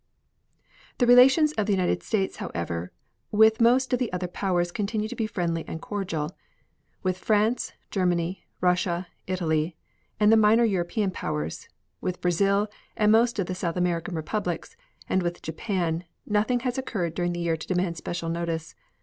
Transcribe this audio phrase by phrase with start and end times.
[0.97, 2.91] The relations of the United States, however,
[3.29, 6.35] with most of the other powers continue to be friendly and cordial.
[7.03, 9.77] With France, Germany, Russia, Italy,
[10.19, 11.69] and the minor European powers;
[12.01, 12.67] with Brazil
[12.97, 14.75] and most of the South American Republics,
[15.07, 18.73] and with Japan, nothing has occurred during the year to demand special notice.